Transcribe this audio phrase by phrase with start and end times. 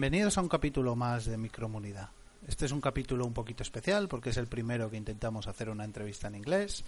[0.00, 2.10] bienvenidos a un capítulo más de Micromunidad.
[2.46, 5.82] Este es un capítulo un poquito especial porque es el primero que intentamos hacer una
[5.82, 6.84] entrevista en inglés,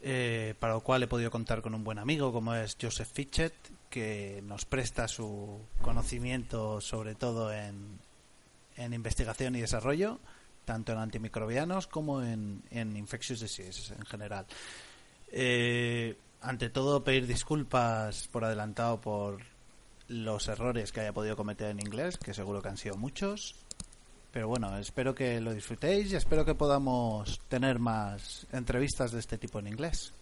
[0.00, 3.52] eh, para lo cual he podido contar con un buen amigo como es Joseph Fitchett,
[3.90, 7.98] que nos presta su conocimiento sobre todo en,
[8.78, 10.18] en investigación y desarrollo,
[10.64, 14.46] tanto en antimicrobianos como en, en infectious diseases en general.
[15.30, 19.53] Eh, ante todo, pedir disculpas por adelantado por
[20.08, 23.54] los errores que haya podido cometer en inglés, que seguro que han sido muchos.
[24.32, 29.38] Pero bueno, espero que lo disfrutéis y espero que podamos tener más entrevistas de este
[29.38, 30.12] tipo en inglés.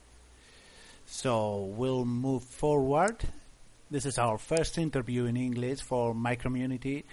[1.07, 3.17] So we'll move forward.
[3.91, 7.05] This is our first interview in English for my community,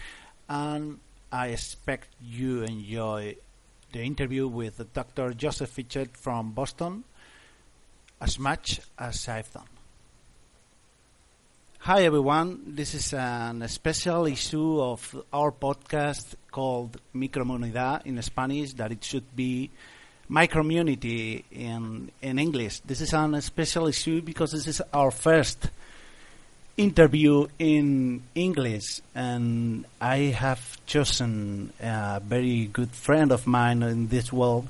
[0.48, 1.00] and
[1.32, 3.38] I expect you enjoy
[3.92, 5.34] the interview with Dr.
[5.34, 7.04] Joseph Fitchett from Boston
[8.22, 9.79] as much as I've done.
[11.84, 18.92] Hi everyone, this is a special issue of our podcast called Micromunidad in Spanish, that
[18.92, 19.72] it should be
[20.28, 22.82] my community in in English.
[22.82, 25.70] This is a special issue because this is our first
[26.76, 34.34] interview in English, and I have chosen a very good friend of mine in this
[34.34, 34.68] world,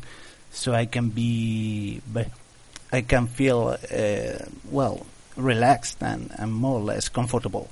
[0.51, 2.01] so I can be,
[2.93, 7.69] I can feel uh, well relaxed and, and more or less comfortable.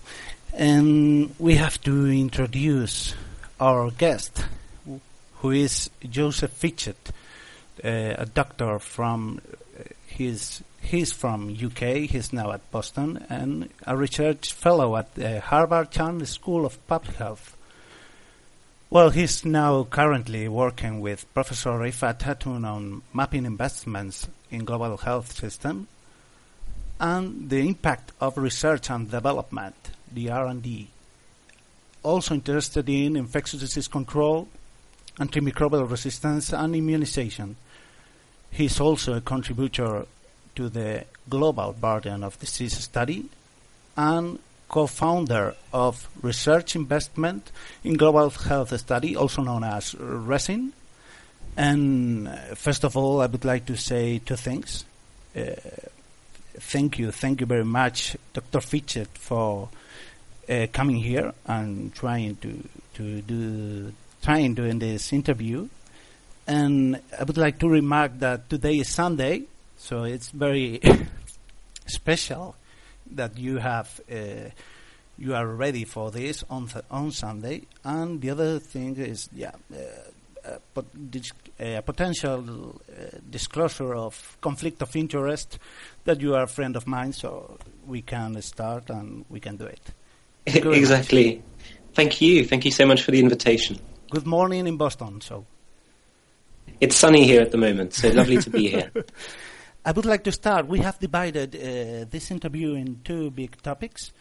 [0.54, 3.14] And we have to introduce
[3.60, 4.46] our guest,
[5.40, 7.12] who is Joseph Fitchett,
[7.84, 9.42] uh, a doctor from
[9.80, 12.10] uh, his he's from UK.
[12.10, 17.18] He's now at Boston and a research fellow at the Harvard Chan School of Public
[17.18, 17.56] Health.
[18.90, 25.34] Well, he's now currently working with Professor Rifat Atun on mapping investments in global health
[25.34, 25.88] system
[27.00, 29.76] and the impact of research and development,
[30.12, 30.90] the R&D.
[32.04, 34.48] Also interested in infectious disease control,
[35.20, 37.56] antimicrobial resistance, and immunization.
[38.52, 40.06] He is also a contributor
[40.56, 43.26] to the Global Burden of Disease study
[43.96, 47.52] and co-founder of Research Investment
[47.84, 50.74] in Global Health Study, also known as RESIN.
[51.56, 54.86] And uh, first of all, I would like to say two things.
[55.36, 55.54] Uh,
[56.60, 58.62] thank you, thank you very much, Dr.
[58.62, 59.70] Fitchett, for
[60.50, 62.64] uh, coming here and trying to
[62.96, 65.68] to do trying doing this interview.
[66.48, 69.44] And I would like to remark that today is Sunday,
[69.78, 70.82] so it's very
[71.86, 72.56] special
[73.12, 74.50] that you have uh,
[75.18, 77.64] you are ready for this on th- on Sunday.
[77.84, 79.52] And the other thing is, yeah.
[79.74, 80.07] Uh,
[80.74, 85.60] pot- dis- a potential uh, disclosure of conflict of interest
[86.06, 89.66] that you are a friend of mine, so we can start and we can do
[89.66, 89.82] it.
[90.46, 91.42] exactly.
[91.94, 92.46] Thank you.
[92.46, 93.80] Thank you so much for the invitation.
[94.10, 95.20] Good morning in Boston.
[95.22, 95.46] So
[96.80, 98.92] it's sunny here at the moment, so lovely to be here.
[99.86, 100.68] I would like to start.
[100.68, 104.12] We have divided uh, this interview in two big topics.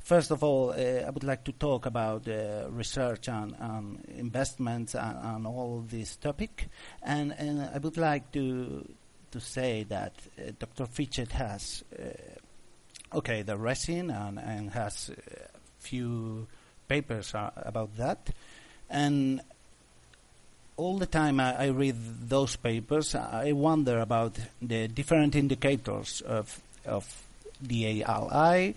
[0.00, 4.94] First of all, uh, I would like to talk about uh, research and, and investments
[4.94, 6.68] and, and, all this topic,
[7.02, 8.88] and, and, I would like to
[9.30, 10.86] to say that uh, Dr.
[10.86, 16.46] Fitchett has uh, okay the ResIn and, and has a few
[16.88, 18.30] papers uh, about that,
[18.88, 19.42] and
[20.78, 21.96] all the time I, I, read
[22.28, 27.04] those papers, I wonder about the different indicators of of
[27.60, 28.74] the DALY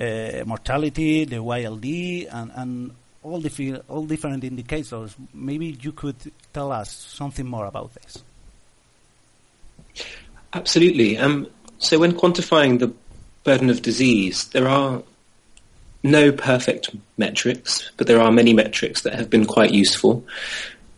[0.00, 2.90] uh, mortality, the YLD, and, and
[3.22, 5.14] all, the all different indicators.
[5.32, 6.16] Maybe you could
[6.52, 8.22] tell us something more about this.
[10.52, 11.18] Absolutely.
[11.18, 12.92] Um, so when quantifying the
[13.44, 15.02] burden of disease, there are
[16.02, 20.24] no perfect metrics, but there are many metrics that have been quite useful.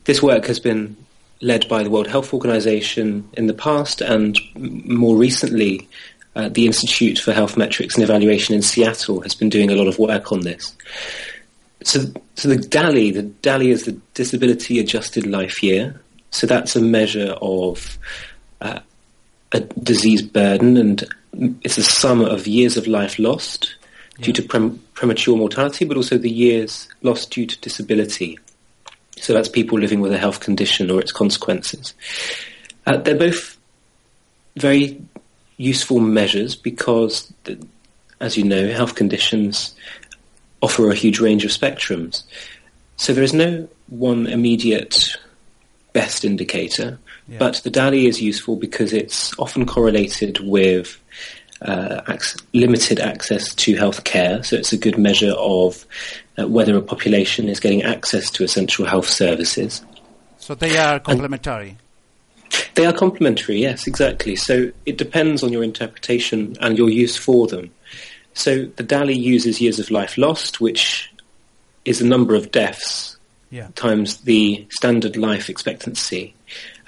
[0.04, 0.96] This work has been
[1.40, 5.88] led by the World Health Organization in the past and more recently
[6.36, 9.88] uh, the Institute for Health Metrics and Evaluation in Seattle has been doing a lot
[9.88, 10.76] of work on this.
[11.82, 12.00] So,
[12.34, 16.00] so the DALY, the DALY is the Disability Adjusted Life Year.
[16.30, 17.98] So that's a measure of
[18.60, 18.80] uh,
[19.52, 21.04] a disease burden, and
[21.62, 23.74] it's a sum of years of life lost
[24.18, 24.26] yeah.
[24.26, 28.38] due to prem- premature mortality, but also the years lost due to disability.
[29.16, 31.94] So that's people living with a health condition or its consequences.
[32.86, 33.58] Uh, they're both
[34.56, 35.00] very
[35.60, 37.30] useful measures because,
[38.20, 39.74] as you know, health conditions
[40.62, 42.22] offer a huge range of spectrums.
[42.96, 45.16] So there is no one immediate
[45.92, 46.98] best indicator,
[47.28, 47.38] yeah.
[47.38, 50.98] but the DALY is useful because it's often correlated with
[51.60, 54.42] uh, ac- limited access to health care.
[54.42, 55.84] So it's a good measure of
[56.38, 59.82] uh, whether a population is getting access to essential health services.
[60.38, 61.76] So they are complementary.
[62.74, 64.36] They are complementary, yes, exactly.
[64.36, 67.70] So it depends on your interpretation and your use for them.
[68.34, 71.12] So the DALY uses years of life lost, which
[71.84, 73.16] is the number of deaths
[73.50, 73.68] Yeah.
[73.74, 76.34] times the standard life expectancy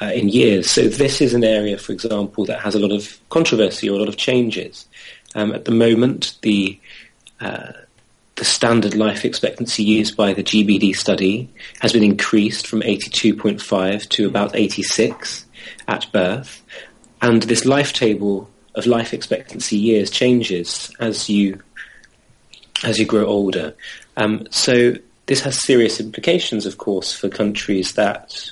[0.01, 0.71] uh, in years.
[0.71, 3.99] So this is an area, for example, that has a lot of controversy or a
[3.99, 4.87] lot of changes.
[5.35, 6.79] Um, at the moment, the
[7.41, 7.73] uh,
[8.37, 11.49] the standard life expectancy used by the GBD study
[11.81, 15.45] has been increased from 82.5 to about 86
[15.89, 16.63] at birth,
[17.21, 21.61] and this life table of life expectancy years changes as you
[22.85, 23.75] as you grow older.
[24.17, 24.95] Um, so
[25.27, 28.51] this has serious implications, of course, for countries that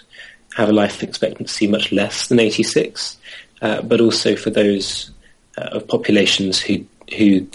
[0.54, 3.18] have a life expectancy much less than 86,
[3.62, 5.10] uh, but also for those
[5.58, 6.84] uh, of populations who
[7.16, 7.46] who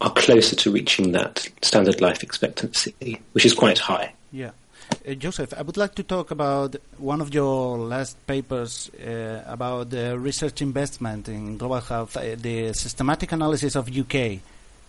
[0.00, 4.12] are closer to reaching that standard life expectancy, which is quite high.
[4.32, 4.50] Yeah.
[5.06, 9.90] Uh, Joseph, I would like to talk about one of your last papers uh, about
[9.90, 14.38] the research investment in global health, uh, the systematic analysis of UK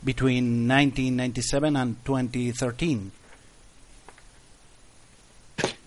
[0.04, 3.12] between 1997 and 2013.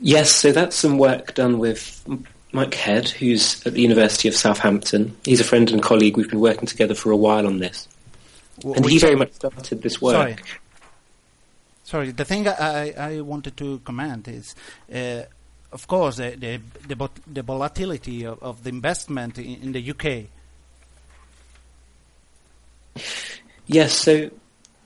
[0.01, 2.07] Yes, so that's some work done with
[2.53, 5.17] Mike Head, who's at the University of Southampton.
[5.25, 6.17] He's a friend and colleague.
[6.17, 7.89] We've been working together for a while on this.
[8.59, 10.15] W- And he very much started this work.
[10.15, 10.37] Sorry.
[11.89, 14.55] Sorry, the thing I, I wanted to comment is,
[14.95, 15.23] uh,
[15.73, 20.27] of course, the the, the, the volatility of, of the investment in, in the UK.
[23.67, 24.29] Yes, so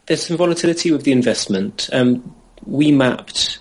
[0.07, 1.91] there's some volatility with the investment.
[1.93, 3.59] Um, we mapped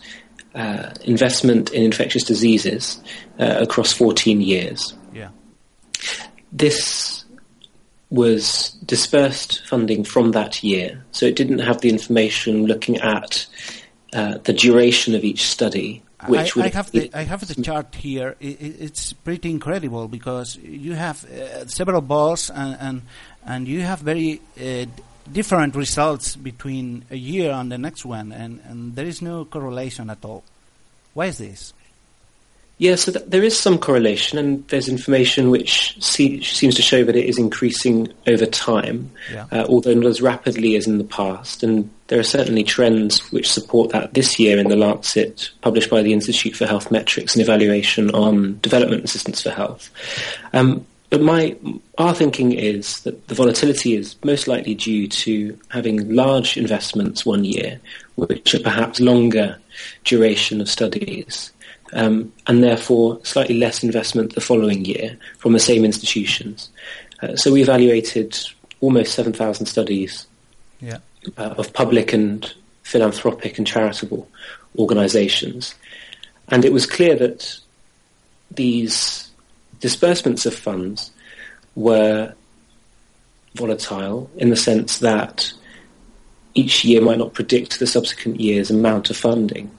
[0.54, 3.02] uh, investment in infectious diseases
[3.40, 4.94] uh, across 14 years.
[5.16, 5.30] Yeah.
[6.52, 7.21] This
[8.12, 13.48] was dispersed funding from that year, so it didn't have the information looking at
[14.14, 16.04] uh, the duration of each study.
[16.28, 18.36] Which I, I have the I have the chart here.
[18.40, 23.02] I i it's pretty incredible because you have uh, several balls and, and
[23.44, 24.86] and you have very uh,
[25.32, 30.10] different results between a year and the next one, and, and there is no correlation
[30.10, 30.44] at all.
[31.14, 31.74] Why is this?
[32.82, 37.04] Yeah, so th- there is some correlation, and there's information which see- seems to show
[37.04, 39.46] that it is increasing over time, Yeah.
[39.52, 41.62] uh, although not as rapidly as in the past.
[41.62, 46.02] And there are certainly trends which support that this year in the Lancet, published by
[46.02, 49.92] the Institute for Health Metrics and Evaluation on Development Assistance for Health.
[50.52, 51.56] Um, but my
[52.00, 57.46] our thinking is that the volatility is most likely due to having large investments one
[57.46, 57.80] year,
[58.16, 59.58] which are perhaps longer
[60.04, 61.52] duration of studies,
[61.94, 66.70] um, and therefore slightly less investment the following year from the same institutions.
[67.22, 68.38] Uh, so we evaluated
[68.80, 70.26] almost 7,000 studies
[70.80, 70.98] Yeah.
[71.38, 72.52] uh, of public and
[72.84, 74.28] philanthropic and charitable
[74.78, 75.76] organisations,
[76.48, 77.58] and it was clear that
[78.50, 79.30] these
[79.80, 81.12] disbursements of funds
[81.76, 82.34] were
[83.56, 85.52] volatile in the sense that
[86.54, 89.70] each year might not predict the subsequent year's amount of funding.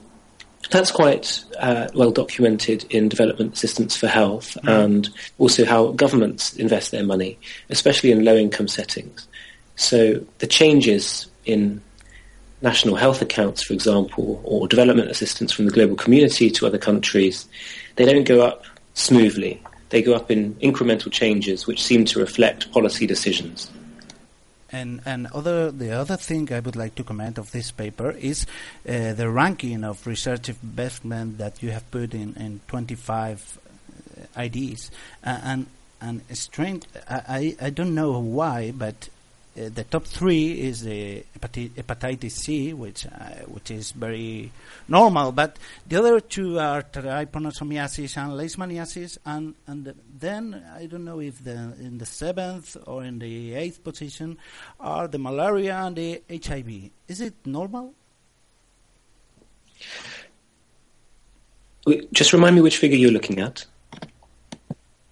[0.73, 5.07] That's quite uh, well documented in development assistance for health and
[5.39, 7.39] also how governments invest their money,
[7.69, 9.29] especially in low income settings.
[9.77, 11.83] So the changes in
[12.63, 17.47] national health accounts, for example, or development assistance from the global community to other countries,
[17.97, 18.65] they don't go up
[18.95, 19.63] smoothly.
[19.91, 23.71] They go up in incremental changes which seem to reflect policy decisions.
[24.73, 28.47] And and other the other thing I would like to comment of this paper is
[28.89, 33.59] uh, the ranking of research investment that you have put in in 25
[34.37, 34.91] uh, IDs
[35.23, 35.67] and
[36.01, 39.09] and strange I, I I don't know why but
[39.55, 44.51] uh, the top three is the hepatitis C, which uh, which is very
[44.89, 51.21] normal, but the other two are trypanosomiasis and leishmaniasis, and and then I don't know
[51.21, 54.39] if the in the seventh or in the eighth position
[54.81, 56.91] are the malaria and the HIV.
[57.09, 57.93] Is it normal?
[62.13, 63.67] Just remind me which figure you're looking at.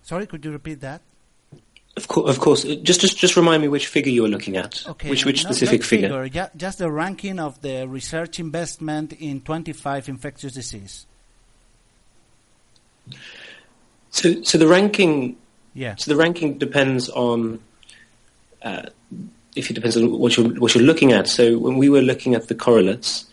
[0.03, 1.03] Sorry, could you repeat that?
[2.01, 4.83] Of, cour of course, just, just just remind me which figure you're looking at.
[4.89, 6.29] Okay, which which specific not figure?
[6.29, 11.07] ju- just the ranking of the research investment in 25 infectious disease.
[14.11, 15.37] So so the ranking
[15.75, 15.95] Yeah.
[15.97, 17.61] so the ranking depends on
[18.63, 18.83] uh,
[19.57, 21.29] if it depends on what you're what you're looking at.
[21.29, 23.27] So when we were looking at the correlates,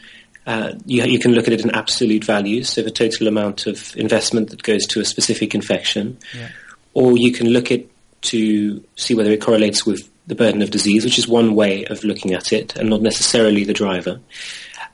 [0.45, 3.95] uh, you you can look at it in absolute values, so the total amount of
[3.97, 6.49] investment that goes to a specific infection, Yeah.
[6.93, 7.81] or you can look at
[8.27, 12.03] to see whether it correlates with the burden of disease, which is one way of
[12.03, 14.19] looking at it and not necessarily the driver.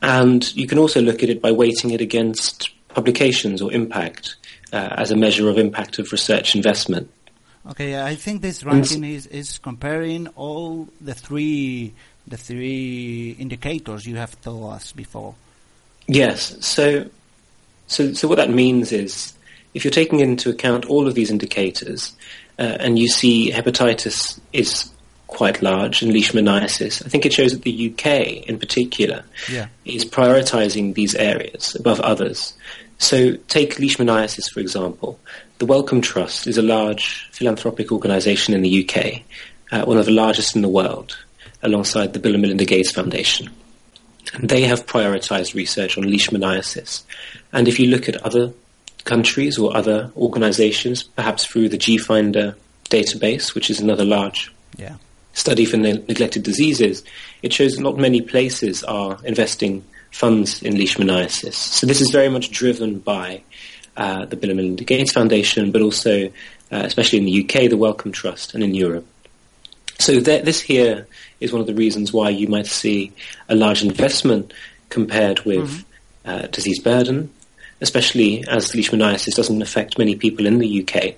[0.02, 4.36] And you can also look at it by weighting it against publications or impact
[4.72, 7.10] uh, as a measure of impact of research investment.
[7.70, 11.94] Okay, I think this ranking is, is comparing all the three
[12.26, 15.34] the three indicators you have told us before.
[16.06, 16.56] Yes.
[16.64, 17.08] So,
[17.86, 19.34] so, so what that means is,
[19.74, 22.14] if you're taking into account all of these indicators,
[22.58, 24.90] uh, and you see hepatitis is
[25.26, 29.66] quite large and leishmaniasis, I think it shows that the UK in particular yeah.
[29.84, 32.54] is prioritizing these areas above others.
[32.98, 35.18] So take leishmaniasis, for example.
[35.58, 39.22] The Wellcome Trust is a large philanthropic organization in the UK,
[39.72, 41.18] uh, one of the largest in the world,
[41.62, 43.50] alongside the Bill and Melinda Gates Foundation.
[44.34, 47.02] And they have prioritized research on leishmaniasis.
[47.52, 48.52] And if you look at other
[49.04, 54.96] countries or other organizations, perhaps through the GFinder database, which is another large yeah.
[55.32, 57.04] study for ne- neglected diseases,
[57.42, 61.54] it shows that not many places are investing funds in leishmaniasis.
[61.54, 63.42] So this is very much driven by
[63.96, 66.30] uh, the Bill and Melinda Gates Foundation, but also, uh,
[66.70, 69.06] especially in the UK, the Wellcome Trust, and in Europe.
[69.98, 71.06] So th- this here
[71.40, 73.12] is one of the reasons why you might see
[73.48, 74.52] a large investment
[74.88, 76.28] compared with mm-hmm.
[76.28, 77.30] uh, disease burden,
[77.80, 81.14] especially as leishmaniasis doesn't affect many people in the UK.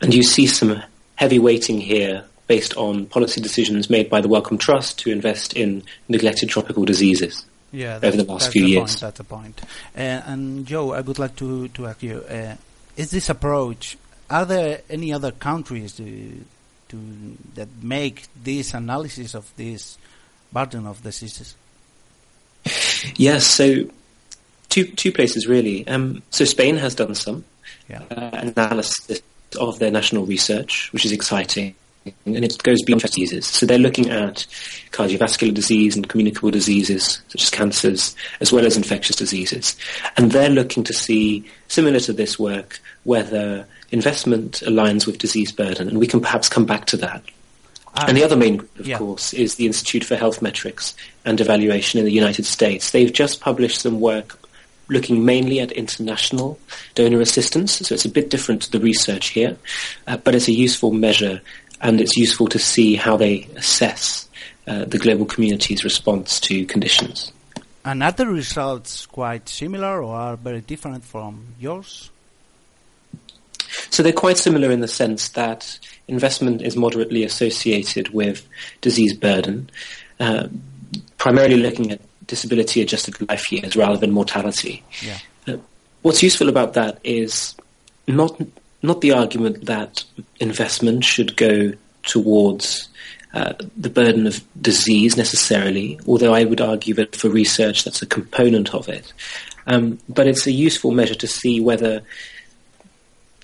[0.00, 0.82] And you see some
[1.16, 5.82] heavy weighting here based on policy decisions made by the Wellcome Trust to invest in
[6.08, 7.44] neglected tropical diseases.
[7.72, 8.92] Yeah, over the last few years.
[8.92, 9.60] Point, that's a point.
[9.96, 12.54] Uh, and Joe, I would like to to ask you: uh,
[12.96, 13.98] Is this approach?
[14.30, 16.44] Are there any other countries to,
[16.90, 16.96] to
[17.56, 19.98] that make this analysis of this
[20.52, 21.56] burden of diseases?
[23.16, 23.44] Yes.
[23.44, 23.86] So
[24.74, 25.86] two two places really.
[25.86, 27.44] Um, so Spain has done some
[27.88, 28.02] yeah.
[28.10, 29.22] uh, analysis
[29.58, 31.76] of their national research, which is exciting
[32.26, 33.46] and it goes beyond diseases.
[33.46, 34.46] So they're looking at
[34.90, 39.76] cardiovascular disease and communicable diseases, such as cancers, as well as infectious diseases.
[40.16, 45.88] And they're looking to see, similar to this work, whether investment aligns with disease burden.
[45.88, 47.22] And we can perhaps come back to that.
[47.94, 48.98] Um, and the other main group, of yeah.
[48.98, 52.90] course, is the Institute for Health Metrics and Evaluation in the United States.
[52.90, 54.38] They've just published some work
[54.88, 56.58] looking mainly at international
[56.94, 59.56] donor assistance, so it's a bit different to the research here,
[60.06, 61.40] uh, but it's a useful measure
[61.80, 64.28] and it's useful to see how they assess
[64.66, 67.32] uh, the global community's response to conditions.
[67.84, 72.10] And are the results quite similar or are very different from yours?
[73.90, 78.46] So they're quite similar in the sense that investment is moderately associated with
[78.80, 79.70] disease burden,
[80.20, 80.48] uh,
[81.18, 84.82] primarily looking at disability adjusted life years rather than mortality.
[85.02, 85.18] Yeah.
[85.46, 85.56] Uh,
[86.02, 87.54] what's useful about that is
[88.06, 88.40] not
[88.82, 90.04] not the argument that
[90.40, 92.88] investment should go towards
[93.32, 98.06] uh, the burden of disease necessarily, although I would argue that for research that's a
[98.06, 99.12] component of it.
[99.66, 102.02] Um, but it's a useful measure to see whether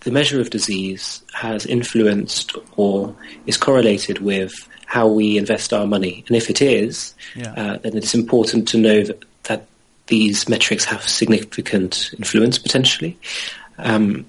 [0.00, 3.14] the measure of disease has influenced or
[3.47, 6.25] is correlated with how we invest our money.
[6.26, 7.52] And if it is, yeah.
[7.57, 9.66] uh, then it's important to know that, that
[10.07, 13.19] these metrics have significant influence potentially.
[13.78, 14.26] Um,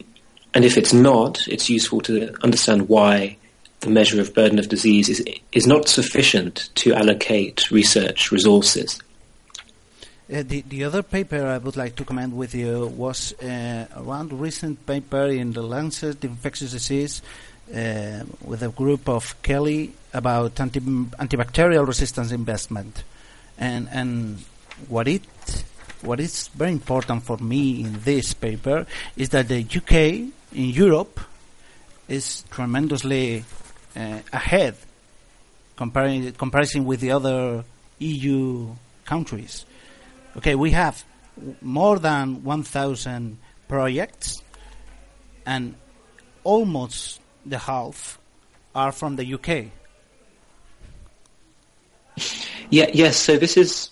[0.53, 3.37] and if it's not, it's useful to understand why
[3.79, 9.01] the measure of burden of disease is, is not sufficient to allocate research resources.
[10.31, 14.31] Uh, the, the other paper I would like to comment with you was uh, around
[14.31, 17.21] recent paper in the Lancet Infectious Disease
[17.75, 23.03] uh, with a group of Kelly about anti- antibacterial resistance investment.
[23.57, 24.37] And, and
[24.87, 25.23] what it
[26.01, 29.93] what is very important for me in this paper is that the UK
[30.53, 31.19] in Europe
[32.07, 33.43] is tremendously
[33.95, 34.75] uh, ahead
[35.75, 37.63] comparing comparison with the other
[37.99, 38.69] EU
[39.05, 39.65] countries.
[40.37, 41.03] Okay, we have
[41.61, 44.41] more than 1,000 projects,
[45.45, 45.75] and
[46.43, 48.19] almost the half
[48.73, 49.71] are from the UK.
[52.69, 53.17] Yeah, yes.
[53.17, 53.89] So this is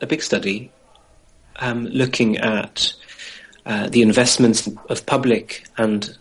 [0.00, 0.70] a big study
[1.56, 2.92] um, looking at
[3.66, 6.16] uh, the investments of public and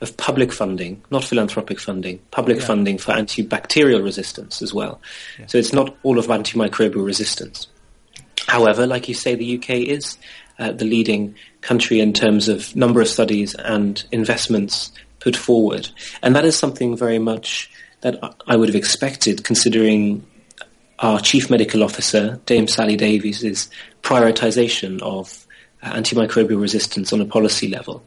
[0.00, 2.64] of public funding, not philanthropic funding, public yeah.
[2.64, 5.00] funding for antibacterial resistance as well.
[5.38, 5.46] Yeah.
[5.46, 7.68] So it's not all of antimicrobial resistance.
[8.46, 10.18] However, like you say, the UK is
[10.58, 15.88] uh, the leading country in terms of number of studies and investments put forward.
[16.22, 17.70] And that is something very much
[18.00, 20.26] that I would have expected considering
[20.98, 23.70] our Chief Medical Officer, Dame Sally Davies'
[24.02, 25.46] prioritization of
[25.82, 28.04] uh, antimicrobial resistance on a policy level.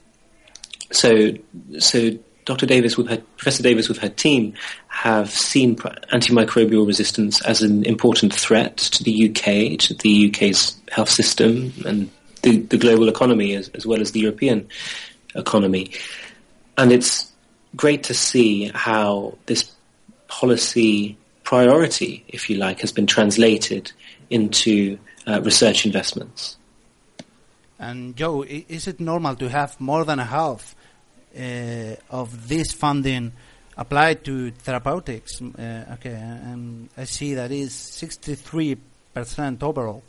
[0.91, 1.33] So,
[1.79, 2.11] so
[2.45, 2.67] Dr.
[2.67, 4.53] Davies, with her, Professor Davies, with her team,
[4.87, 11.09] have seen antimicrobial resistance as an important threat to the UK, to the UK's health
[11.09, 12.09] system, and
[12.43, 14.67] the, the global economy, as, as well as the European
[15.33, 15.91] economy.
[16.77, 17.31] And it's
[17.75, 19.71] great to see how this
[20.27, 23.91] policy priority, if you like, has been translated
[24.29, 26.57] into uh, research investments.
[27.79, 30.75] And Joe, is it normal to have more than a half
[32.09, 33.33] of this funding
[33.77, 35.41] applied to therapeutics?
[35.41, 38.77] Uh, okay, and I see that is 63%
[39.63, 40.03] overall.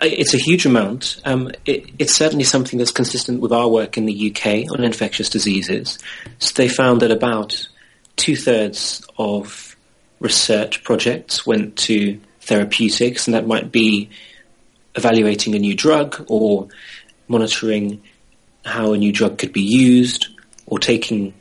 [0.00, 1.20] It's a huge amount.
[1.24, 5.28] Um, it, it's certainly something that's consistent with our work in the UK on infectious
[5.28, 5.98] diseases.
[6.38, 7.68] So they found that about
[8.16, 9.76] two thirds of
[10.20, 14.08] research projects went to therapeutics, and that might be
[14.94, 16.68] evaluating a new drug or
[17.28, 18.02] monitoring
[18.64, 20.28] how a new drug could be used
[20.66, 21.34] or taking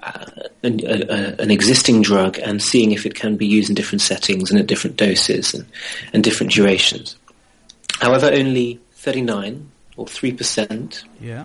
[0.00, 0.26] uh,
[0.62, 4.50] an, a, an, existing drug and seeing if it can be used in different settings
[4.50, 5.66] and at different doses and,
[6.12, 7.16] and different durations.
[8.00, 11.44] However, only 39 or 3% yeah.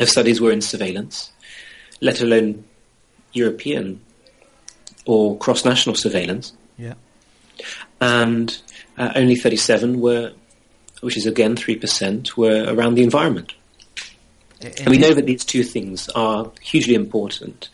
[0.00, 1.30] of studies were in surveillance,
[2.00, 2.64] let alone
[3.32, 4.00] European
[5.06, 6.52] or cross-national surveillance.
[6.78, 6.94] Yeah.
[8.00, 8.60] And
[8.96, 10.32] uh, only 37 were
[11.00, 13.54] which is again 3%, were around the environment.
[14.60, 17.68] And, we know that these two things are hugely important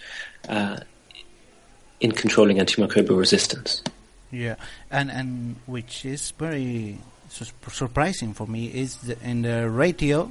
[0.48, 0.78] uh,
[2.00, 3.82] in controlling antimicrobial resistance.
[4.30, 4.56] Yeah,
[4.90, 10.30] and and which is very su- surprising for me is the, in the ratio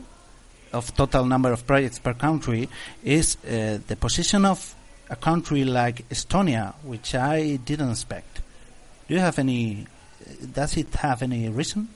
[0.74, 2.70] of total number of projects per country
[3.04, 4.76] is uh, the position of
[5.10, 8.42] a country like Estonia, which I didn't expect.
[9.08, 9.88] Do you have any?
[10.54, 11.88] Does it have any reason?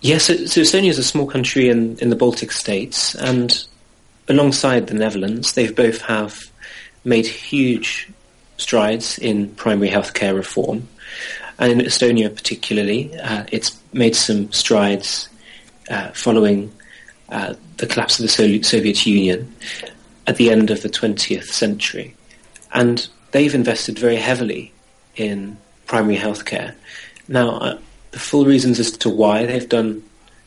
[0.00, 3.64] Yes, so, so Estonia is a small country in, in the Baltic states, and
[4.28, 6.50] alongside the Netherlands, they've both have
[7.04, 8.08] made huge
[8.58, 10.88] strides in primary healthcare reform.
[11.58, 15.28] And in Estonia particularly, uh, it's made some strides
[15.88, 16.72] uh, following
[17.30, 19.54] uh, the collapse of the Soviet Union
[20.26, 22.14] at the end of the 20th century.
[22.72, 24.72] And they've invested very heavily
[25.14, 26.74] in primary healthcare.
[27.28, 27.78] Now, uh,
[28.10, 30.02] the full reasons as to why they've done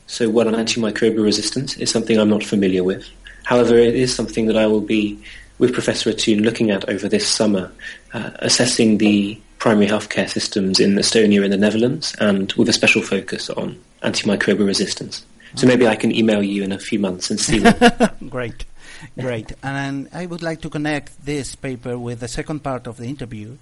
[0.07, 3.07] so well on antimicrobial resistance is something I'm not familiar with.
[3.43, 5.21] However, it is something that I will be
[5.59, 7.71] with Professor Atun looking at over this summer,
[8.13, 13.01] uh, assessing the primary healthcare systems in Estonia and the Netherlands, and with a special
[13.01, 15.25] focus on antimicrobial resistance.
[15.55, 17.63] So maybe I can email you in a few months and see.
[18.29, 18.65] Great.
[19.19, 19.51] Great.
[19.63, 23.57] And I would like to connect this paper with the second part of the interview,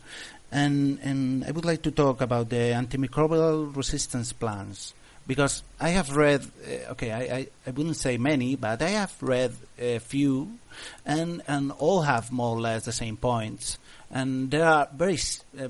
[0.51, 4.93] and, and I would like to talk about the antimicrobial resistance plans
[5.27, 9.13] because I have read, uh, okay, I, I, I, wouldn't say many, but I have
[9.21, 10.57] read a few,
[11.05, 13.77] and and all have more or less the same points,
[14.09, 15.19] and they are very
[15.59, 15.67] uh,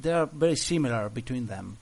[0.00, 1.78] they are very similar between them.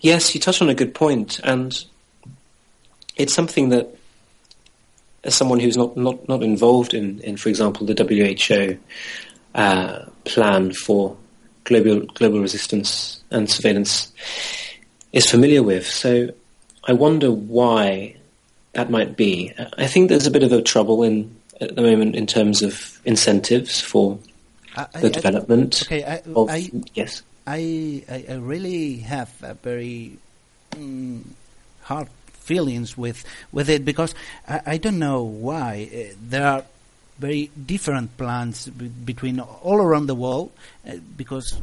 [0.00, 1.82] Yes, you touch on a good point, and
[3.16, 3.96] it's something that
[5.24, 8.78] as someone who's not, not, not involved in, in, for example, the WHO
[9.54, 11.16] uh, plan for
[11.64, 14.12] global global resistance and surveillance,
[15.12, 15.86] is familiar with.
[15.86, 16.30] So
[16.84, 18.16] I wonder why
[18.72, 19.52] that might be.
[19.78, 23.00] I think there's a bit of a trouble in at the moment in terms of
[23.04, 24.18] incentives for
[24.76, 25.82] I, the I, development.
[25.82, 26.50] Okay, I, of,
[26.94, 27.22] yes.
[27.46, 30.18] I, I really have a very
[30.72, 31.22] mm,
[31.82, 32.08] hard
[32.42, 34.14] feelings with with it because
[34.48, 36.64] I, I don't know why uh, there are
[37.18, 40.50] very different plans b- between all around the world
[40.86, 41.58] uh, because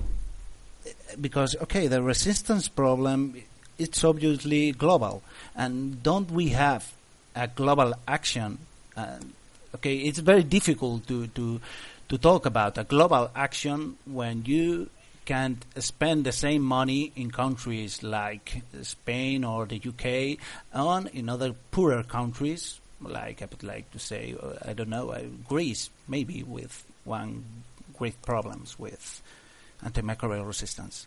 [1.20, 3.36] because okay the resistance problem
[3.78, 5.22] it's obviously global
[5.56, 6.92] and don't we have
[7.36, 8.58] a global action
[8.96, 9.18] uh,
[9.76, 11.60] okay it's very difficult to to
[12.08, 14.90] to talk about a global action when you
[15.30, 20.40] can't spend the same money in countries like Spain or the UK
[20.74, 25.12] on in other poorer countries, like I would like to say, uh, I don't know,
[25.12, 27.44] uh, Greece, maybe with one
[27.96, 29.22] great problems with
[29.86, 31.06] antimicrobial resistance.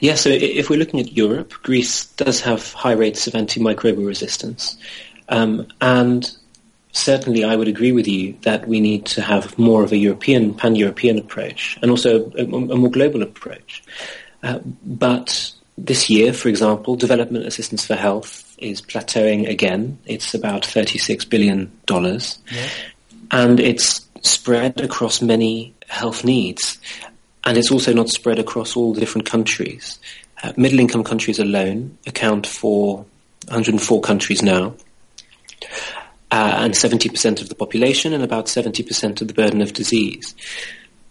[0.00, 4.76] Yeah, so if we're looking at Europe, Greece does have high rates of antimicrobial resistance.
[5.30, 6.30] Um, and
[6.94, 10.54] certainly I would agree with you that we need to have more of a European,
[10.54, 13.82] pan-European approach and also a, a more global approach.
[14.42, 19.98] Uh, but this year, for example, development assistance for health is plateauing again.
[20.06, 21.70] It's about $36 billion.
[21.90, 22.68] Yeah.
[23.32, 26.78] And it's spread across many health needs.
[27.44, 29.98] And it's also not spread across all the different countries.
[30.42, 33.04] Uh, middle income countries alone account for
[33.48, 34.74] 104 countries now,
[36.30, 40.34] uh, and 70% of the population and about 70% of the burden of disease.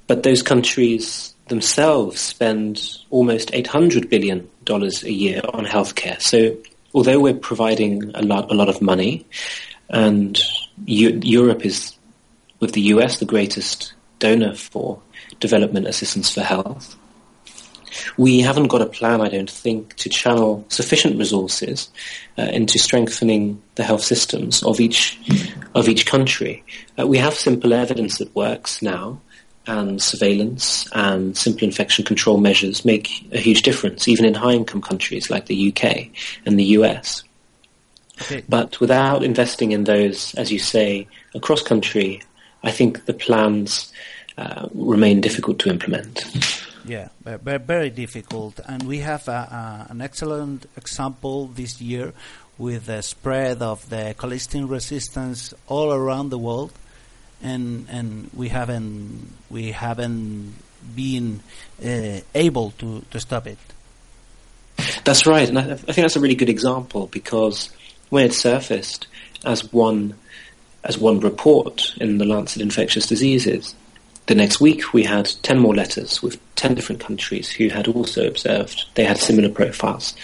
[0.08, 6.22] But those countries themselves spend almost $800 billion a year on healthcare.
[6.22, 6.58] So
[6.94, 9.26] although we're providing a lot, a lot of money,
[9.90, 10.40] and
[10.86, 11.96] U- Europe is,
[12.60, 15.02] with the US, the greatest donor for
[15.40, 16.96] development assistance for health,
[18.18, 21.90] we haven't got a plan, I don't think, to channel sufficient resources
[22.38, 25.20] uh, into strengthening the health systems of each
[25.76, 26.64] of each country.
[27.00, 29.20] Uh, we have simple evidence that works now,
[29.68, 35.30] and surveillance and simple infection control measures make a huge difference, even in high-income countries
[35.30, 36.08] like the UK
[36.46, 37.24] and the US.
[38.22, 38.44] Okay.
[38.48, 42.22] But without investing in those, as you say, across country,
[42.64, 43.92] I think the plans
[44.38, 46.24] uh, remain difficult to implement.
[46.86, 48.60] Yeah, very, difficult.
[48.68, 52.14] And we have a, a, an excellent example this year
[52.58, 56.72] with the spread of the colistin resistance all around the world,
[57.42, 60.56] and and we haven't we haven't
[60.96, 61.40] been
[61.84, 63.58] uh, able to, to stop it.
[65.04, 67.70] That's right, and I, I think that's a really good example because
[68.10, 69.08] when it surfaced
[69.46, 70.16] as one
[70.84, 73.74] as one report in the Lancet Infectious Diseases,
[74.28, 78.26] the next week, we had 10 more letters with 10 different countries who had also
[78.26, 78.86] observed.
[78.96, 80.16] They had similar profiles.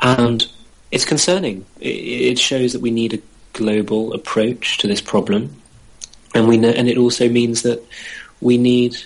[0.00, 0.46] And
[0.90, 1.64] it's concerning.
[1.80, 5.56] It shows that we need a global approach to this problem.
[6.34, 7.84] And, we know, and it also means that
[8.40, 8.96] we need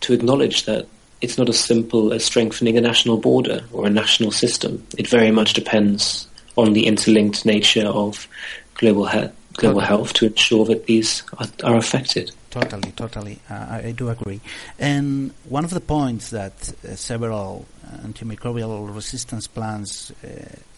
[0.00, 0.86] to acknowledge that
[1.20, 4.86] it's not as simple as strengthening a national border or a national system.
[4.96, 8.28] It very much depends on the interlinked nature of
[8.74, 12.32] global, he- global health to ensure that these are, are affected.
[12.60, 13.38] Totally, totally.
[13.50, 14.40] Uh, I, I, do agree.
[14.78, 17.66] And one of the points that uh, several
[17.98, 20.28] antimicrobial resistance plans uh,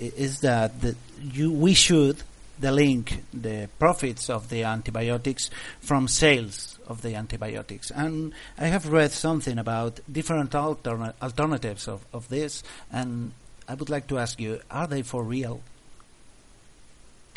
[0.01, 2.21] is that the, you, we should
[2.59, 7.93] the link the profits of the antibiotics from sales of the antibiotics.
[7.93, 13.31] And I have read something about different alterna- alternatives of, of this, and
[13.69, 15.61] I would like to ask you: Are they for real?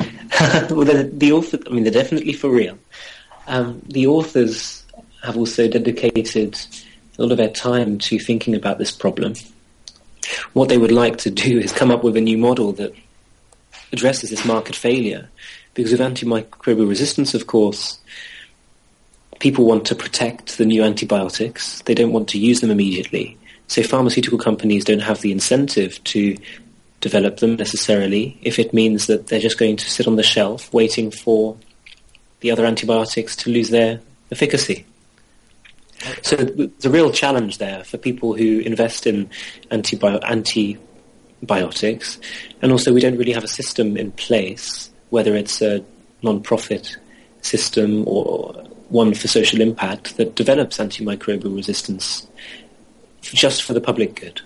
[0.00, 2.76] well, the, the author, I mean, they're definitely for real.
[3.46, 4.84] Um, the authors
[5.22, 6.58] have also dedicated
[7.18, 9.34] a lot of their time to thinking about this problem.
[10.52, 12.94] What they would like to do is come up with a new model that
[13.92, 15.28] addresses this market failure.
[15.74, 17.98] Because with antimicrobial resistance, of course,
[19.38, 21.82] people want to protect the new antibiotics.
[21.82, 23.38] They don't want to use them immediately.
[23.68, 26.36] So pharmaceutical companies don't have the incentive to
[27.00, 30.72] develop them necessarily if it means that they're just going to sit on the shelf
[30.72, 31.56] waiting for
[32.42, 34.00] the other antibiotics to lose their
[34.30, 34.84] efficacy.
[36.22, 39.30] So there's a real challenge there for people who invest in
[39.70, 42.18] antibio- antibiotics,
[42.60, 45.84] and also we don't really have a system in place, whether it's a
[46.22, 46.96] non-profit
[47.40, 48.52] system or
[48.88, 52.26] one for social impact that develops antimicrobial resistance
[53.22, 54.42] just for the public good.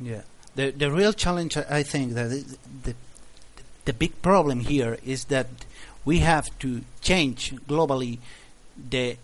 [0.00, 0.22] Yeah,
[0.54, 2.30] the the real challenge, I think, that
[2.84, 2.94] the
[3.84, 5.48] the big problem here is that
[6.06, 8.18] we have to change globally
[8.88, 9.18] the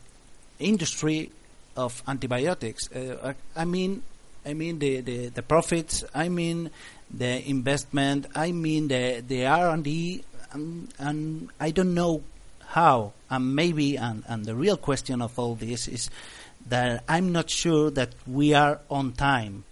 [0.59, 1.31] industry
[1.77, 2.93] of antibiotics.
[2.93, 4.03] Uh, I mean,
[4.45, 6.05] I mean the, the, the, profits.
[6.15, 6.71] I mean
[7.11, 8.27] the investment.
[8.35, 10.25] I mean the the R and D.
[10.53, 12.23] And, and I don't know
[12.67, 13.13] how.
[13.31, 16.11] And maybe, and, and the real question of all this is
[16.69, 19.65] that I'm not sure that we are on time.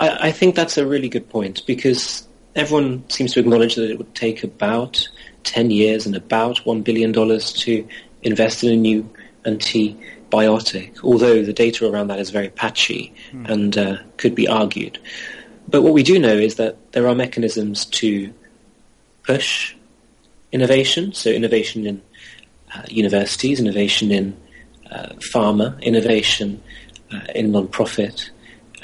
[0.00, 3.98] I, I think that's a really good point because everyone seems to acknowledge that it
[3.98, 5.08] would take about
[5.44, 7.88] 10 years and about $1 billion to
[8.22, 9.08] invest in a new
[9.44, 13.48] antibiotic, although the data around that is very patchy mm.
[13.48, 14.98] and uh, could be argued.
[15.68, 18.32] But what we do know is that there are mechanisms to
[19.22, 19.74] push
[20.52, 22.02] innovation, so innovation in
[22.74, 24.36] uh, universities, innovation in
[24.90, 26.62] uh, pharma, innovation
[27.12, 28.30] uh, in non-profit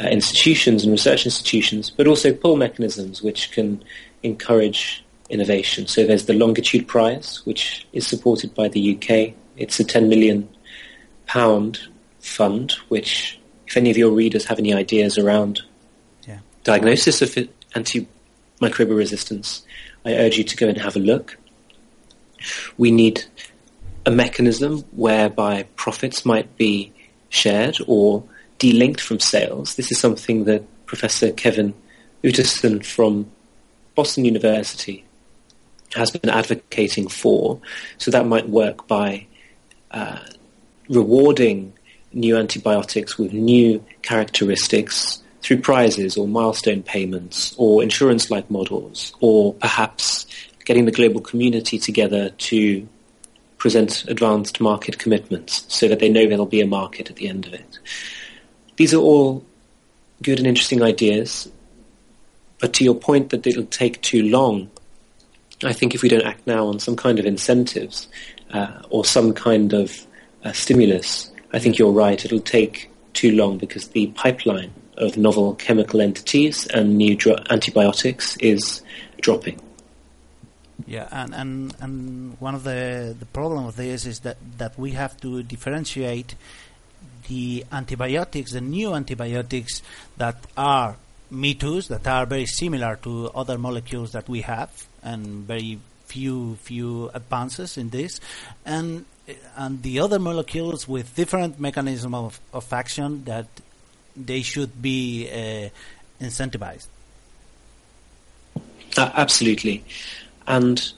[0.01, 3.83] uh, institutions and research institutions, but also pull mechanisms which can
[4.23, 5.87] encourage innovation.
[5.87, 9.35] So there's the Longitude Prize, which is supported by the UK.
[9.57, 10.49] It's a 10 million
[11.27, 11.81] pound
[12.21, 15.63] fund, which, if any of your readers have any ideas around
[16.27, 16.39] yeah.
[16.65, 17.31] diagnosis of
[17.75, 19.63] antimicrobial resistance,
[20.05, 21.37] I urge you to go and have a look.
[22.79, 23.25] We need
[24.07, 26.93] a mechanism whereby profits might be
[27.29, 28.25] shared or
[28.61, 29.75] delinked from sales.
[29.75, 31.75] This is something that Professor Kevin
[32.23, 33.31] Outterson from
[33.97, 35.05] Boston University
[35.95, 37.61] has been advocating for.
[37.99, 39.27] So that might work by
[39.91, 40.21] uh,
[40.89, 41.73] rewarding
[42.13, 50.27] new antibiotics with new characteristics through prizes or milestone payments or insurance-like models or perhaps
[50.65, 52.87] getting the global community together to
[53.59, 57.47] present advanced market commitments so that they know there'll be a market at the end
[57.47, 57.79] of it.
[58.81, 59.45] These are all
[60.23, 61.53] good and interesting ideas,
[62.61, 64.71] but to your point that it'll take too long,
[65.63, 68.09] I think if we don't act now on some kind of incentives
[68.55, 70.07] uh, or some kind of
[70.45, 75.57] uh, stimulus, I think you're right, it'll take too long because the pipeline of novel
[75.57, 78.81] chemical entities and new dr- antibiotics is
[79.21, 79.61] dropping.
[80.87, 84.93] Yeah, and, and, and one of the, the problem of this is that, that we
[84.93, 86.35] have to differentiate
[87.29, 89.83] the antibiotics, the new antibiotics
[90.17, 90.97] that are
[91.31, 94.71] me too's, that are very similar to other molecules that we have,
[95.03, 98.21] and very few few advances in this,
[98.65, 99.05] and
[99.57, 103.47] and the other molecules with different mechanism of, of action that
[104.17, 105.69] they should be uh,
[106.25, 106.89] incentivized.
[108.97, 109.85] Uh, absolutely.
[110.47, 110.93] And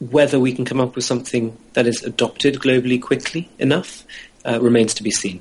[0.00, 4.04] whether we can come up with something that is adopted globally quickly enough
[4.44, 5.40] uh, remains to be seen.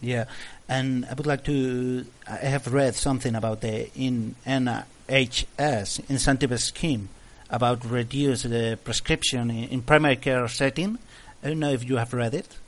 [0.00, 0.24] Yeah,
[0.68, 2.06] and I would like to.
[2.28, 7.08] I have read something about the in NHS incentive scheme
[7.50, 10.98] about reduce the prescription in, in primary care setting.
[11.42, 12.58] I don't know if you have read it.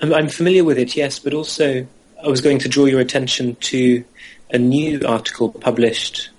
[0.00, 1.86] I'm, I'm familiar with it, yes, but also
[2.22, 4.04] I was going to draw your attention to
[4.50, 6.30] a new article published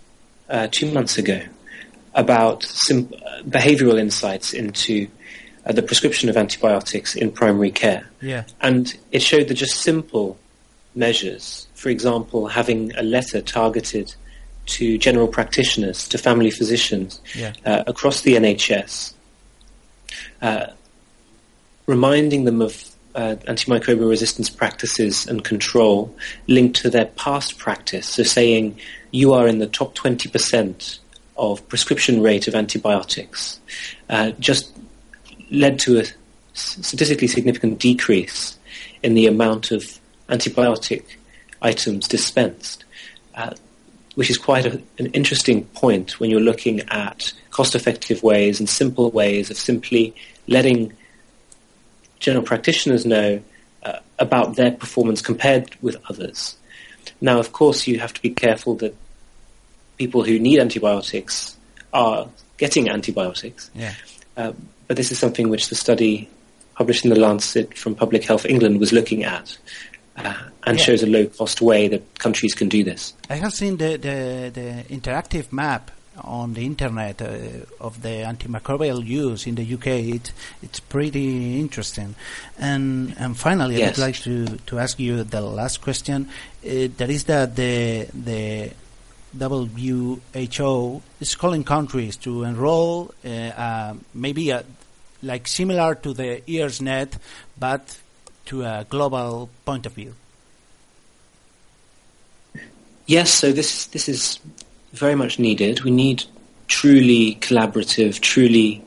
[0.50, 1.42] uh, two months ago
[2.14, 3.14] about sim-
[3.48, 5.08] behavioral insights into
[5.66, 8.10] uh, the prescription of antibiotics in primary care.
[8.22, 8.44] Yeah.
[8.62, 10.38] And it showed that just simple
[10.96, 14.14] measures, for example, having a letter targeted
[14.68, 17.54] to general practitioners, to family physicians Yeah.
[17.66, 19.14] uh, across the NHS,
[20.42, 20.68] uh,
[21.86, 22.84] reminding them of
[23.16, 26.16] uh, antimicrobial resistance practices and control
[26.48, 28.08] linked to their past practice.
[28.08, 28.80] So saying
[29.12, 31.00] you are in the top 20%
[31.40, 33.60] of prescription rate of antibiotics,
[34.10, 34.78] uh, just
[35.50, 36.04] led to a
[36.54, 38.58] statistically significant decrease
[39.02, 41.04] in the amount of antibiotic
[41.62, 42.86] items dispensed.
[43.36, 43.54] Uh,
[44.16, 49.10] which is quite a, an interesting point when you're looking at cost-effective ways and simple
[49.12, 50.14] ways of simply
[50.48, 50.92] letting
[52.20, 53.42] general practitioners know
[53.84, 56.58] uh, about their performance compared with others.
[57.22, 58.94] Now, of course, you have to be careful that
[60.00, 61.56] people who need antibiotics
[61.94, 63.70] are getting antibiotics.
[63.76, 63.94] Yeah.
[64.36, 64.54] Uh,
[64.88, 66.28] but this is something which the study
[66.76, 69.56] published in the Lancet from Public Health England was looking at
[70.18, 70.34] uh,
[70.66, 70.86] and Yeah.
[70.86, 73.14] shows a low-cost way that countries can do this.
[73.30, 75.92] I have seen the, the, the interactive map
[76.24, 77.28] on the internet uh,
[77.80, 79.88] of the antimicrobial use in the UK.
[79.88, 80.32] It,
[80.62, 82.16] it's pretty interesting.
[82.58, 86.28] And and finally, I would like to, to ask you the last question.
[86.66, 88.72] Uh, that is that the the
[89.38, 94.64] WHO is calling countries to enroll uh, uh, maybe a,
[95.22, 97.14] like similar to the EARSnet,
[97.60, 98.00] but
[98.46, 100.16] to a global point of view.
[103.06, 104.40] Yes, so this this is
[104.94, 105.82] very much needed.
[105.82, 106.24] We need
[106.68, 108.84] truly collaborative, truly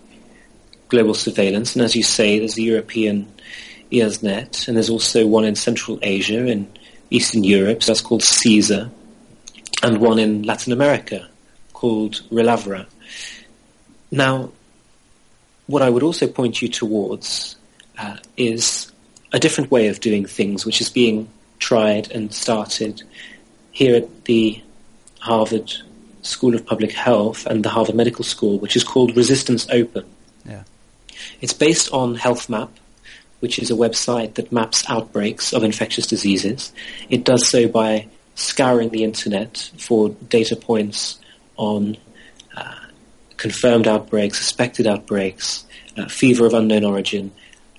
[0.89, 1.75] global surveillance.
[1.75, 3.33] And as you say, there's the European
[3.91, 6.71] EARSnet, and there's also one in Central Asia, in
[7.11, 8.91] Eastern Europe, so that's called CESAR,
[9.83, 11.29] and one in Latin America
[11.73, 12.87] called Relavra.
[14.11, 14.53] Now,
[15.67, 17.57] what I would also point you towards
[17.99, 18.93] uh, is
[19.33, 23.03] a different way of doing things, which is being tried and started
[23.71, 24.63] here at the
[25.21, 25.73] Harvard
[26.23, 30.05] School of Public Health and the Harvard Medical School, which is called Resistance Open.
[30.45, 30.65] Yeah.
[31.41, 32.69] It's based on HealthMap,
[33.41, 36.73] which is a website that maps outbreaks of infectious diseases.
[37.09, 41.19] It does so by scouring the internet for data points
[41.57, 41.97] on
[42.57, 42.75] uh,
[43.37, 45.65] confirmed outbreaks, suspected outbreaks,
[45.97, 47.31] uh, fever of unknown origin,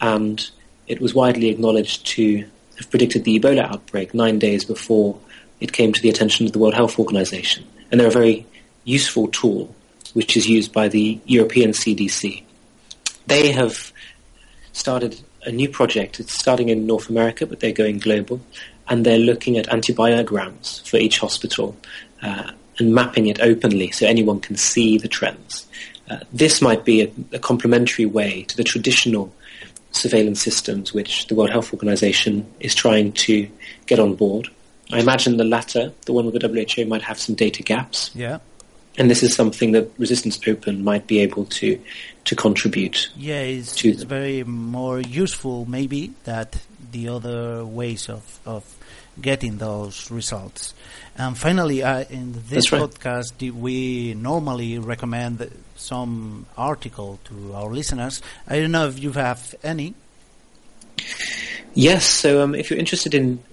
[0.02, 0.50] and
[0.88, 2.46] it was widely acknowledged to
[2.78, 5.18] have predicted the Ebola outbreak nine days before
[5.60, 7.66] it came to the attention of the World Health Organization.
[7.92, 8.46] And they're a very
[8.84, 9.74] useful tool
[10.14, 12.44] which is used by the European CDC.
[13.28, 13.92] They have
[14.74, 16.20] started a new project.
[16.20, 18.42] It's starting in North America, but they're going global,
[18.90, 21.76] and they're looking at antibiograms for each hospital
[22.22, 25.66] uh, and mapping it openly so anyone can see the trends.
[26.10, 29.34] Uh, this might be a, a complementary way to the traditional
[29.92, 33.48] surveillance systems which the World Health Organization is trying to
[33.86, 34.50] get on board.
[34.92, 38.40] I imagine the latter, the one with the WHO, might have some data gaps, Yeah.
[38.98, 41.80] and this is something that Resistance Open might be able to
[42.26, 43.10] to contribute.
[43.18, 46.62] Yeah, it's, to it's very more useful maybe that
[46.94, 48.64] the other ways of, of
[49.22, 50.74] getting those results.
[51.18, 52.82] And finally, uh, in this right.
[52.82, 58.22] podcast, we normally recommend some article to our listeners.
[58.48, 59.94] I don't know if you have any.
[61.74, 63.44] Yes, so um, if you're interested in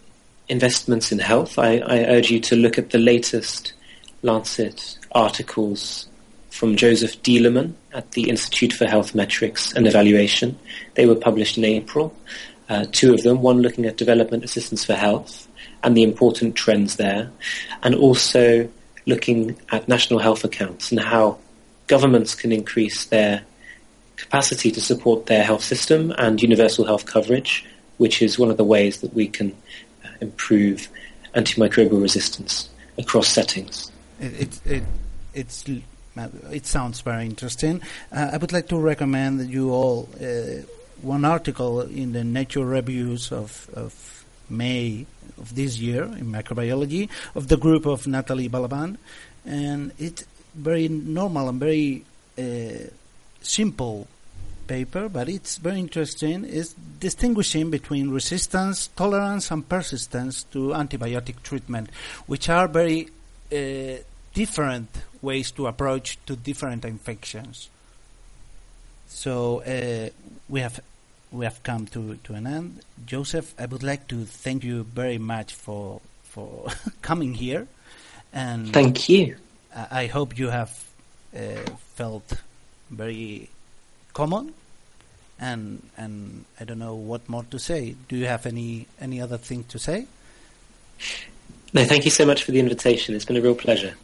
[0.49, 3.73] investments in health, I, I urge you to look at the latest
[4.23, 6.09] Lancet articles
[6.51, 10.59] from Joseph Dieleman at the Institute for Health Metrics and Evaluation.
[10.95, 12.15] They were published in April.
[12.71, 15.49] Uh, two of them, one looking at development assistance for health
[15.83, 17.29] and the important trends there,
[17.83, 18.69] and also
[19.07, 21.37] looking at national health accounts and how
[21.89, 23.43] governments can increase their
[24.17, 28.65] capacity to support their health system and universal health coverage, which is one of the
[28.65, 29.51] ways that we can
[30.05, 30.89] uh, improve
[31.35, 33.91] antimicrobial resistance across settings.
[34.21, 34.83] It, it, it,
[35.35, 35.65] it's
[36.53, 37.83] it sounds very interesting.
[38.13, 40.63] Uh, I would like to recommend that you all uh,
[41.03, 45.07] one article in the Nature Reviews of, of May
[45.39, 48.97] of this year in microbiology of the group of Natalie Balaban,
[49.45, 52.05] and it's very normal and very
[52.39, 52.89] uh,
[53.41, 54.07] simple
[54.67, 56.45] paper, but it's very interesting.
[56.45, 61.91] Is distinguishing between resistance, tolerance, and persistence to antibiotic treatment,
[62.27, 63.09] which are very
[63.53, 64.03] uh,
[64.35, 64.89] different
[65.23, 67.69] ways to approach to different infections.
[69.09, 70.11] So uh,
[70.49, 70.81] we have
[71.33, 72.81] we have come to, to an end.
[73.07, 76.67] Joseph, I would like to thank you very much for for
[77.03, 77.67] coming here,
[78.33, 79.37] and thank you.
[79.75, 80.71] I, I hope you have
[81.37, 81.41] uh,
[81.95, 82.33] felt
[82.91, 83.49] very
[84.13, 84.55] common,
[85.41, 87.97] and and I don't know what more to say.
[88.09, 90.07] Do you have any any other thing to say?
[91.73, 93.15] No, thank you so much for the invitation.
[93.15, 93.95] It's been a real pleasure.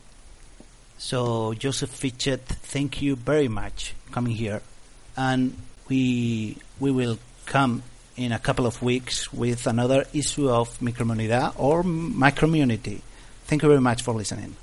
[0.98, 4.62] So Joseph Fitchett, thank you very much for coming here,
[5.16, 5.56] and
[5.88, 7.82] we we will come
[8.16, 13.00] in a couple of weeks with another issue of Micromunidad or Micromunity.
[13.44, 14.56] Thank you very much for listening.